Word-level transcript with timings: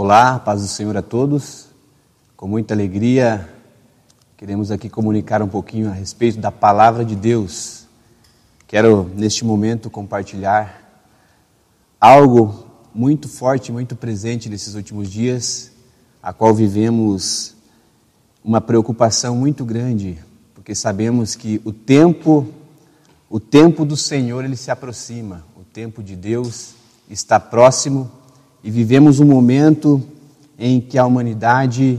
Olá, 0.00 0.38
paz 0.38 0.62
do 0.62 0.68
Senhor 0.68 0.96
a 0.96 1.02
todos. 1.02 1.70
Com 2.36 2.46
muita 2.46 2.72
alegria, 2.72 3.52
queremos 4.36 4.70
aqui 4.70 4.88
comunicar 4.88 5.42
um 5.42 5.48
pouquinho 5.48 5.88
a 5.88 5.92
respeito 5.92 6.38
da 6.38 6.52
palavra 6.52 7.04
de 7.04 7.16
Deus. 7.16 7.84
Quero, 8.68 9.10
neste 9.16 9.44
momento, 9.44 9.90
compartilhar 9.90 11.02
algo 12.00 12.64
muito 12.94 13.28
forte, 13.28 13.72
muito 13.72 13.96
presente 13.96 14.48
nesses 14.48 14.76
últimos 14.76 15.10
dias, 15.10 15.72
a 16.22 16.32
qual 16.32 16.54
vivemos 16.54 17.56
uma 18.44 18.60
preocupação 18.60 19.34
muito 19.34 19.64
grande, 19.64 20.16
porque 20.54 20.76
sabemos 20.76 21.34
que 21.34 21.60
o 21.64 21.72
tempo, 21.72 22.46
o 23.28 23.40
tempo 23.40 23.84
do 23.84 23.96
Senhor, 23.96 24.44
ele 24.44 24.56
se 24.56 24.70
aproxima, 24.70 25.44
o 25.56 25.64
tempo 25.64 26.04
de 26.04 26.14
Deus 26.14 26.74
está 27.10 27.40
próximo 27.40 28.08
e 28.62 28.70
vivemos 28.70 29.20
um 29.20 29.26
momento 29.26 30.02
em 30.58 30.80
que 30.80 30.98
a 30.98 31.06
humanidade 31.06 31.98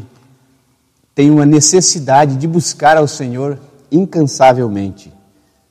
tem 1.16 1.32
uma 1.32 1.46
necessidade 1.46 2.36
de 2.36 2.48
buscar 2.48 2.98
ao 2.98 3.08
Senhor 3.08 3.60
incansavelmente. 3.92 5.12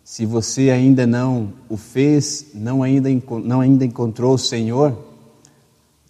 Se 0.02 0.24
você 0.24 0.70
ainda 0.70 1.06
não 1.06 1.52
o 1.68 1.76
fez, 1.76 2.46
não 2.54 2.82
ainda, 2.82 3.08
não 3.44 3.60
ainda 3.60 3.84
encontrou 3.84 4.34
o 4.34 4.38
Senhor, 4.38 4.96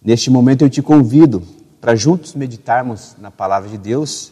neste 0.03 0.29
momento 0.29 0.63
eu 0.63 0.69
te 0.69 0.81
convido 0.81 1.43
para 1.81 1.95
juntos 1.95 2.33
meditarmos 2.33 3.15
na 3.19 3.29
palavra 3.29 3.69
de 3.69 3.77
Deus 3.77 4.31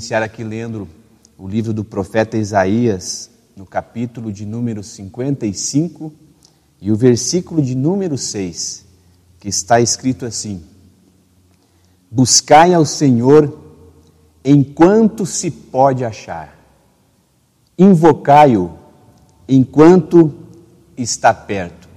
iniciar 0.00 0.22
aqui 0.22 0.42
lendo 0.42 0.88
o 1.36 1.46
livro 1.46 1.74
do 1.74 1.84
profeta 1.84 2.38
Isaías, 2.38 3.28
no 3.54 3.66
capítulo 3.66 4.32
de 4.32 4.46
número 4.46 4.82
55 4.82 6.10
e 6.80 6.90
o 6.90 6.96
versículo 6.96 7.60
de 7.60 7.74
número 7.74 8.16
6, 8.16 8.86
que 9.38 9.46
está 9.46 9.78
escrito 9.78 10.24
assim: 10.24 10.62
Buscai 12.10 12.72
ao 12.72 12.86
Senhor 12.86 13.60
enquanto 14.42 15.26
se 15.26 15.50
pode 15.50 16.02
achar, 16.02 16.58
invocai-o 17.78 18.70
enquanto 19.46 20.32
está 20.96 21.34
perto. 21.34 21.90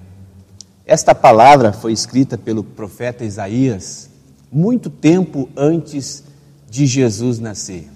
Esta 0.85 1.15
palavra 1.15 1.71
foi 1.71 1.93
escrita 1.93 2.37
pelo 2.37 2.65
profeta 2.65 3.23
Isaías 3.23 4.09
muito 4.51 4.89
tempo 4.89 5.47
antes 5.55 6.32
de 6.73 6.87
Jesus 6.87 7.37
nascer. 7.37 7.87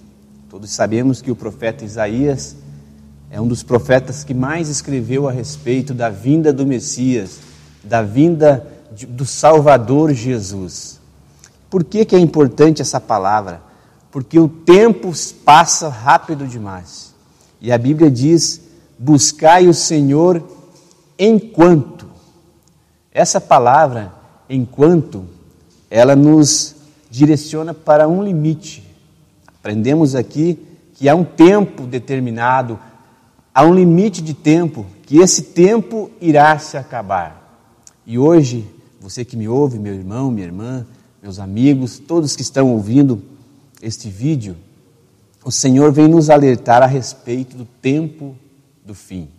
Todos 0.51 0.69
sabemos 0.69 1.19
que 1.19 1.31
o 1.31 1.35
profeta 1.35 1.83
Isaías 1.83 2.55
é 3.31 3.41
um 3.41 3.47
dos 3.47 3.63
profetas 3.63 4.23
que 4.23 4.35
mais 4.35 4.69
escreveu 4.69 5.27
a 5.27 5.31
respeito 5.31 5.95
da 5.95 6.11
vinda 6.11 6.53
do 6.53 6.63
Messias, 6.63 7.39
da 7.83 8.03
vinda 8.03 8.67
do 9.09 9.25
Salvador 9.25 10.13
Jesus. 10.13 10.99
Por 11.71 11.83
que, 11.83 12.05
que 12.05 12.15
é 12.15 12.19
importante 12.19 12.79
essa 12.79 13.01
palavra? 13.01 13.63
Porque 14.11 14.37
o 14.37 14.47
tempo 14.47 15.11
passa 15.43 15.89
rápido 15.89 16.45
demais. 16.45 17.15
E 17.59 17.71
a 17.71 17.79
Bíblia 17.79 18.11
diz: 18.11 18.61
buscai 18.99 19.67
o 19.67 19.73
Senhor 19.73 20.47
enquanto. 21.17 22.05
Essa 23.11 23.41
palavra, 23.41 24.13
enquanto, 24.47 25.25
ela 25.89 26.15
nos 26.15 26.76
direciona 27.09 27.73
para 27.73 28.07
um 28.07 28.23
limite. 28.23 28.83
Aprendemos 29.47 30.15
aqui 30.15 30.57
que 30.93 31.07
há 31.07 31.15
um 31.15 31.23
tempo 31.23 31.83
determinado, 31.83 32.79
há 33.53 33.63
um 33.63 33.73
limite 33.73 34.21
de 34.21 34.33
tempo, 34.33 34.85
que 35.03 35.17
esse 35.17 35.41
tempo 35.41 36.09
irá 36.19 36.57
se 36.57 36.77
acabar. 36.77 37.63
E 38.05 38.17
hoje, 38.17 38.65
você 38.99 39.23
que 39.23 39.37
me 39.37 39.47
ouve, 39.47 39.77
meu 39.77 39.93
irmão, 39.93 40.31
minha 40.31 40.45
irmã, 40.45 40.85
meus 41.21 41.39
amigos, 41.39 41.99
todos 41.99 42.35
que 42.35 42.41
estão 42.41 42.71
ouvindo 42.71 43.21
este 43.81 44.09
vídeo, 44.09 44.55
o 45.43 45.51
Senhor 45.51 45.91
vem 45.91 46.07
nos 46.07 46.29
alertar 46.29 46.81
a 46.81 46.87
respeito 46.87 47.55
do 47.55 47.65
tempo 47.65 48.35
do 48.85 48.93
fim. 48.93 49.29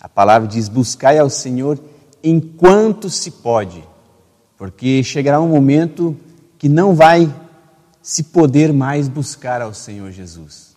A 0.00 0.08
palavra 0.08 0.48
diz: 0.48 0.68
buscai 0.68 1.18
ao 1.18 1.30
Senhor 1.30 1.78
enquanto 2.22 3.10
se 3.10 3.30
pode, 3.30 3.84
porque 4.56 5.02
chegará 5.02 5.40
um 5.40 5.48
momento 5.48 6.16
que 6.58 6.68
não 6.68 6.94
vai 6.94 7.32
se 8.02 8.24
poder 8.24 8.72
mais 8.72 9.08
buscar 9.08 9.62
ao 9.62 9.72
Senhor 9.72 10.10
Jesus. 10.10 10.76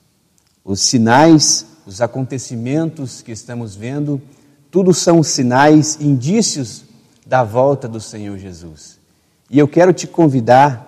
Os 0.63 0.81
sinais, 0.81 1.65
os 1.85 2.01
acontecimentos 2.01 3.21
que 3.21 3.31
estamos 3.31 3.75
vendo, 3.75 4.21
tudo 4.71 4.93
são 4.93 5.23
sinais, 5.23 5.97
indícios 5.99 6.83
da 7.25 7.43
volta 7.43 7.87
do 7.87 7.99
Senhor 7.99 8.37
Jesus. 8.37 8.97
E 9.49 9.59
eu 9.59 9.67
quero 9.67 9.93
te 9.93 10.07
convidar, 10.07 10.85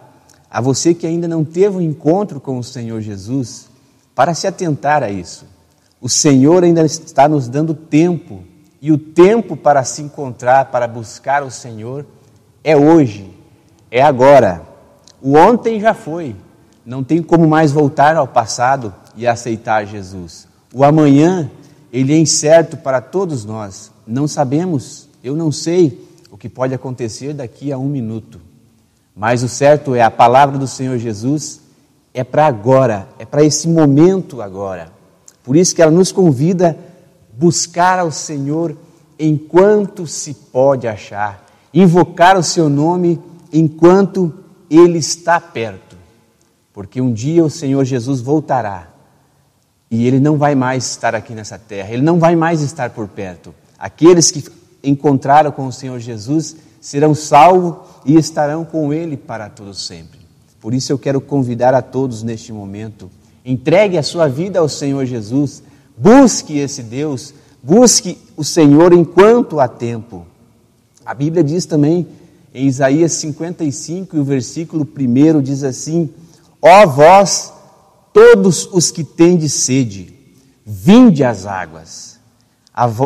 a 0.50 0.60
você 0.60 0.94
que 0.94 1.06
ainda 1.06 1.28
não 1.28 1.46
teve 1.46 1.78
um 1.78 1.82
encontro 1.82 2.40
com 2.40 2.58
o 2.58 2.64
Senhor 2.64 3.02
Jesus, 3.02 3.70
para 4.16 4.34
se 4.34 4.48
atentar 4.48 5.04
a 5.04 5.10
isso. 5.10 5.46
O 6.02 6.10
Senhor 6.10 6.64
ainda 6.64 6.86
está 6.86 7.28
nos 7.28 7.48
dando 7.48 7.74
tempo, 7.74 8.44
e 8.82 8.92
o 8.92 8.98
tempo 8.98 9.58
para 9.58 9.84
se 9.84 10.02
encontrar, 10.02 10.66
para 10.72 10.88
buscar 10.88 11.44
o 11.44 11.52
Senhor, 11.52 12.06
é 12.64 12.76
hoje, 12.76 13.30
é 13.92 14.02
agora. 14.02 14.69
O 15.22 15.36
ontem 15.36 15.80
já 15.80 15.94
foi, 15.94 16.36
não 16.86 17.04
tem 17.04 17.22
como 17.22 17.48
mais 17.48 17.72
voltar 17.72 18.16
ao 18.16 18.28
passado 18.28 18.94
e 19.16 19.28
aceitar 19.28 19.86
Jesus. 19.86 20.48
O 20.74 20.84
amanhã, 20.84 21.50
ele 21.92 22.14
é 22.14 22.18
incerto 22.18 22.78
para 22.78 23.02
todos 23.02 23.44
nós. 23.44 23.92
Não 24.08 24.28
sabemos, 24.28 25.10
eu 25.24 25.36
não 25.36 25.52
sei 25.52 26.08
o 26.32 26.38
que 26.38 26.48
pode 26.48 26.74
acontecer 26.74 27.34
daqui 27.34 27.72
a 27.72 27.78
um 27.78 27.88
minuto. 27.88 28.40
Mas 29.16 29.44
o 29.44 29.50
certo 29.50 29.94
é 29.94 30.02
a 30.02 30.12
palavra 30.12 30.58
do 30.58 30.68
Senhor 30.68 30.98
Jesus 30.98 31.62
é 32.14 32.24
para 32.24 32.48
agora, 32.48 33.08
é 33.20 33.26
para 33.26 33.44
esse 33.44 33.68
momento 33.68 34.42
agora. 34.42 34.92
Por 35.44 35.56
isso 35.56 35.76
que 35.76 35.82
ela 35.82 35.92
nos 35.92 36.12
convida 36.12 36.72
a 36.72 37.38
buscar 37.38 38.00
ao 38.00 38.12
Senhor 38.12 38.76
enquanto 39.18 40.08
se 40.08 40.34
pode 40.34 40.88
achar, 40.88 41.46
invocar 41.74 42.38
o 42.38 42.44
seu 42.44 42.70
nome 42.70 43.22
enquanto 43.52 44.34
ele 44.70 44.98
está 44.98 45.40
perto, 45.40 45.98
porque 46.74 47.02
um 47.02 47.12
dia 47.12 47.44
o 47.44 47.50
Senhor 47.50 47.84
Jesus 47.84 48.22
voltará 48.22 48.90
e 49.90 50.06
ele 50.06 50.20
não 50.20 50.38
vai 50.38 50.54
mais 50.54 50.86
estar 50.86 51.16
aqui 51.16 51.34
nessa 51.34 51.58
terra, 51.58 51.92
ele 51.92 52.04
não 52.04 52.20
vai 52.20 52.36
mais 52.36 52.62
estar 52.62 52.92
por 52.92 53.08
perto. 53.08 53.54
Aqueles 53.78 54.30
que 54.30 54.44
encontraram 54.84 55.52
com 55.52 55.66
o 55.66 55.72
Senhor 55.72 56.00
Jesus 56.00 56.56
serão 56.80 57.16
salvos 57.16 57.88
e 58.06 58.16
estarão 58.16 58.64
com 58.64 58.94
ele 58.94 59.18
para 59.18 59.50
todo 59.50 59.74
sempre. 59.74 60.20
Por 60.62 60.74
isso 60.74 60.92
eu 60.92 61.00
quero 61.00 61.20
convidar 61.20 61.74
a 61.74 61.82
todos 61.82 62.22
neste 62.22 62.52
momento, 62.54 63.10
entregue 63.44 63.98
a 63.98 64.04
sua 64.04 64.28
vida 64.28 64.60
ao 64.60 64.70
Senhor 64.70 65.06
Jesus, 65.06 65.64
busque 65.98 66.58
esse 66.58 66.84
Deus, 66.84 67.34
busque 67.64 68.18
o 68.38 68.44
Senhor 68.44 68.94
enquanto 68.94 69.60
há 69.60 69.68
tempo. 69.68 70.28
A 71.06 71.14
Bíblia 71.14 71.44
diz 71.44 71.66
também 71.66 72.08
em 72.54 72.68
Isaías 72.68 73.14
55, 73.14 74.16
e 74.16 74.20
o 74.20 74.24
versículo 74.24 74.88
1 74.88 75.42
diz 75.42 75.64
assim: 75.64 76.10
Ó 76.62 76.86
vós, 76.88 77.54
todos 78.14 78.68
os 78.72 78.92
que 78.92 79.04
tendes 79.04 79.54
sede, 79.54 80.14
vinde 80.66 81.24
às 81.24 81.46
águas. 81.46 82.20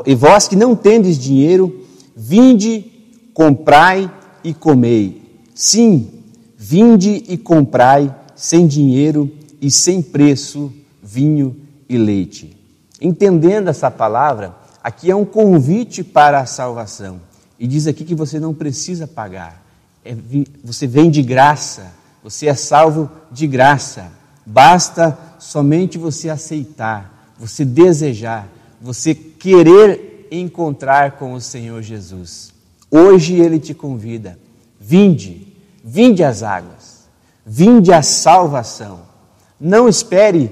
E 0.05 0.15
vós 0.15 0.47
que 0.47 0.55
não 0.55 0.75
tendes 0.75 1.17
dinheiro, 1.17 1.85
vinde, 2.15 2.85
comprai 3.33 4.11
e 4.43 4.53
comei. 4.53 5.41
Sim, 5.55 6.09
vinde 6.57 7.23
e 7.27 7.37
comprai 7.37 8.13
sem 8.35 8.67
dinheiro 8.67 9.31
e 9.61 9.71
sem 9.71 10.01
preço 10.01 10.71
vinho 11.01 11.55
e 11.87 11.97
leite. 11.97 12.57
Entendendo 13.01 13.67
essa 13.67 13.91
palavra, 13.91 14.55
aqui 14.83 15.11
é 15.11 15.15
um 15.15 15.25
convite 15.25 16.03
para 16.03 16.39
a 16.39 16.45
salvação. 16.45 17.19
E 17.63 17.67
diz 17.67 17.87
aqui 17.87 18.03
que 18.03 18.13
você 18.13 18.41
não 18.41 18.53
precisa 18.53 19.07
pagar. 19.07 19.63
É, 20.03 20.13
você 20.61 20.85
vem 20.85 21.09
de 21.09 21.23
graça, 21.23 21.93
você 22.21 22.47
é 22.47 22.55
salvo 22.55 23.09
de 23.31 23.47
graça. 23.47 24.11
Basta 24.45 25.17
somente 25.39 25.97
você 25.97 26.29
aceitar, 26.29 27.33
você 27.39 27.63
desejar, 27.63 28.49
você 28.81 29.15
querer 29.15 30.27
encontrar 30.29 31.11
com 31.13 31.31
o 31.31 31.39
Senhor 31.39 31.81
Jesus. 31.81 32.51
Hoje 32.91 33.35
ele 33.35 33.57
te 33.59 33.73
convida: 33.73 34.37
vinde, 34.77 35.47
vinde 35.81 36.21
às 36.21 36.43
águas, 36.43 37.07
vinde 37.45 37.93
à 37.93 38.01
salvação. 38.01 39.03
Não 39.57 39.87
espere 39.87 40.51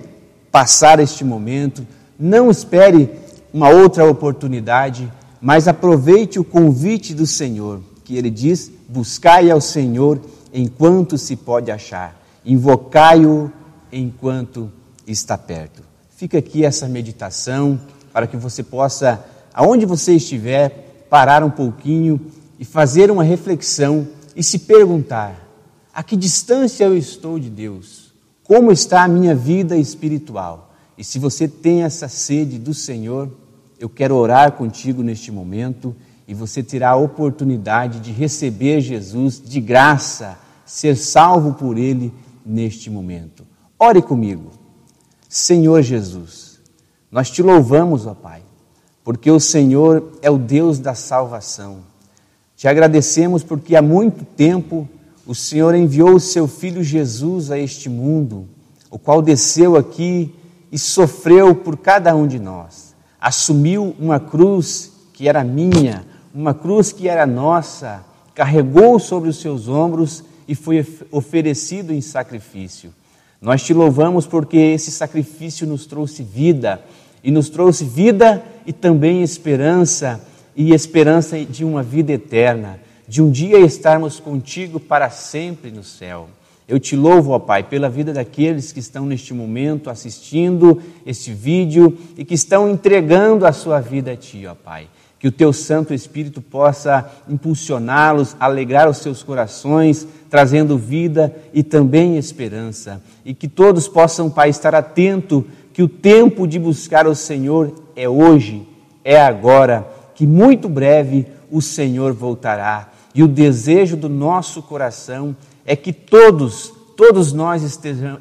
passar 0.49 0.97
este 1.01 1.25
momento, 1.25 1.85
não 2.17 2.49
espere 2.49 3.09
uma 3.53 3.67
outra 3.67 4.09
oportunidade 4.09 5.11
mas 5.41 5.67
aproveite 5.67 6.39
o 6.39 6.43
convite 6.43 7.13
do 7.15 7.25
Senhor, 7.25 7.81
que 8.03 8.15
ele 8.15 8.29
diz: 8.29 8.71
buscai 8.87 9.49
ao 9.49 9.59
Senhor 9.59 10.21
enquanto 10.53 11.17
se 11.17 11.35
pode 11.35 11.71
achar, 11.71 12.21
invocai-o 12.45 13.51
enquanto 13.91 14.71
está 15.07 15.37
perto. 15.37 15.81
Fica 16.15 16.37
aqui 16.37 16.63
essa 16.63 16.87
meditação 16.87 17.79
para 18.13 18.27
que 18.27 18.37
você 18.37 18.61
possa, 18.61 19.25
aonde 19.53 19.85
você 19.85 20.13
estiver, 20.13 21.05
parar 21.09 21.43
um 21.43 21.49
pouquinho 21.49 22.21
e 22.59 22.65
fazer 22.65 23.09
uma 23.09 23.23
reflexão 23.23 24.07
e 24.35 24.43
se 24.43 24.59
perguntar: 24.59 25.47
a 25.91 26.03
que 26.03 26.15
distância 26.15 26.85
eu 26.85 26.95
estou 26.95 27.39
de 27.39 27.49
Deus? 27.49 28.13
Como 28.43 28.71
está 28.71 29.03
a 29.03 29.07
minha 29.07 29.33
vida 29.33 29.75
espiritual? 29.75 30.73
E 30.97 31.03
se 31.03 31.17
você 31.17 31.47
tem 31.47 31.83
essa 31.83 32.07
sede 32.07 32.59
do 32.59 32.73
Senhor, 32.73 33.31
eu 33.81 33.89
quero 33.89 34.15
orar 34.15 34.51
contigo 34.51 35.01
neste 35.01 35.31
momento 35.31 35.95
e 36.27 36.35
você 36.35 36.61
terá 36.61 36.91
a 36.91 36.95
oportunidade 36.95 37.99
de 37.99 38.11
receber 38.11 38.79
Jesus 38.79 39.41
de 39.43 39.59
graça, 39.59 40.37
ser 40.63 40.95
salvo 40.95 41.55
por 41.55 41.79
Ele 41.79 42.13
neste 42.45 42.91
momento. 42.91 43.43
Ore 43.79 43.99
comigo. 43.99 44.51
Senhor 45.27 45.81
Jesus, 45.81 46.59
nós 47.09 47.31
te 47.31 47.41
louvamos, 47.41 48.05
ó 48.05 48.13
Pai, 48.13 48.43
porque 49.03 49.31
o 49.31 49.39
Senhor 49.39 50.11
é 50.21 50.29
o 50.29 50.37
Deus 50.37 50.77
da 50.77 50.93
salvação. 50.93 51.79
Te 52.55 52.67
agradecemos 52.67 53.43
porque 53.43 53.75
há 53.75 53.81
muito 53.81 54.23
tempo 54.23 54.87
o 55.25 55.33
Senhor 55.33 55.73
enviou 55.73 56.13
o 56.13 56.19
seu 56.19 56.47
filho 56.47 56.83
Jesus 56.83 57.49
a 57.49 57.57
este 57.57 57.89
mundo, 57.89 58.47
o 58.91 58.99
qual 58.99 59.23
desceu 59.23 59.75
aqui 59.75 60.35
e 60.71 60.77
sofreu 60.77 61.55
por 61.55 61.77
cada 61.77 62.15
um 62.15 62.27
de 62.27 62.37
nós. 62.37 62.90
Assumiu 63.21 63.95
uma 63.99 64.19
cruz 64.19 64.91
que 65.13 65.29
era 65.29 65.43
minha, 65.43 66.03
uma 66.33 66.53
cruz 66.53 66.91
que 66.91 67.07
era 67.07 67.25
nossa, 67.27 68.03
carregou 68.33 68.99
sobre 68.99 69.29
os 69.29 69.37
seus 69.37 69.67
ombros 69.67 70.23
e 70.47 70.55
foi 70.55 70.83
oferecido 71.11 71.93
em 71.93 72.01
sacrifício. 72.01 72.91
Nós 73.39 73.61
te 73.61 73.73
louvamos 73.73 74.25
porque 74.25 74.57
esse 74.57 74.91
sacrifício 74.91 75.67
nos 75.67 75.85
trouxe 75.85 76.23
vida, 76.23 76.81
e 77.23 77.29
nos 77.29 77.49
trouxe 77.49 77.85
vida 77.85 78.43
e 78.65 78.73
também 78.73 79.21
esperança, 79.21 80.19
e 80.55 80.73
esperança 80.73 81.39
de 81.45 81.63
uma 81.63 81.83
vida 81.83 82.11
eterna 82.11 82.79
de 83.11 83.21
um 83.21 83.29
dia 83.29 83.59
estarmos 83.59 84.21
contigo 84.21 84.79
para 84.79 85.09
sempre 85.09 85.69
no 85.69 85.83
céu. 85.83 86.29
Eu 86.71 86.79
te 86.79 86.95
louvo, 86.95 87.31
ó 87.31 87.39
Pai, 87.39 87.63
pela 87.63 87.89
vida 87.89 88.13
daqueles 88.13 88.71
que 88.71 88.79
estão 88.79 89.05
neste 89.05 89.33
momento 89.33 89.89
assistindo 89.89 90.81
este 91.05 91.33
vídeo 91.33 91.97
e 92.17 92.23
que 92.23 92.33
estão 92.33 92.69
entregando 92.69 93.45
a 93.45 93.51
sua 93.51 93.81
vida 93.81 94.13
a 94.13 94.15
Ti, 94.15 94.47
ó 94.47 94.55
Pai. 94.55 94.87
Que 95.19 95.27
o 95.27 95.31
Teu 95.33 95.51
Santo 95.51 95.93
Espírito 95.93 96.41
possa 96.41 97.11
impulsioná-los, 97.27 98.37
alegrar 98.39 98.89
os 98.89 98.99
seus 98.99 99.21
corações, 99.21 100.07
trazendo 100.29 100.77
vida 100.77 101.35
e 101.53 101.61
também 101.61 102.15
esperança. 102.15 103.03
E 103.25 103.33
que 103.33 103.49
todos 103.49 103.89
possam, 103.89 104.29
Pai, 104.29 104.49
estar 104.49 104.73
atento 104.73 105.45
que 105.73 105.83
o 105.83 105.89
tempo 105.89 106.47
de 106.47 106.57
buscar 106.57 107.05
o 107.05 107.13
Senhor 107.13 107.75
é 107.97 108.07
hoje, 108.07 108.65
é 109.03 109.19
agora, 109.19 109.85
que 110.15 110.25
muito 110.25 110.69
breve 110.69 111.27
o 111.51 111.61
Senhor 111.61 112.13
voltará 112.13 112.91
e 113.13 113.21
o 113.23 113.27
desejo 113.27 113.97
do 113.97 114.07
nosso 114.07 114.61
coração 114.61 115.35
é 115.71 115.75
que 115.77 115.93
todos, 115.93 116.73
todos 116.97 117.31
nós 117.31 117.63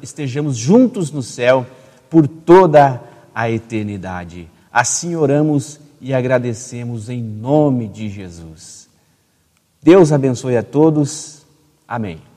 estejamos 0.01 0.55
juntos 0.55 1.11
no 1.11 1.21
céu 1.21 1.67
por 2.09 2.25
toda 2.25 3.03
a 3.35 3.51
eternidade. 3.51 4.49
Assim 4.71 5.17
oramos 5.17 5.77
e 5.99 6.13
agradecemos 6.13 7.09
em 7.09 7.21
nome 7.21 7.89
de 7.89 8.07
Jesus. 8.07 8.87
Deus 9.83 10.13
abençoe 10.13 10.55
a 10.55 10.63
todos. 10.63 11.45
Amém. 11.85 12.30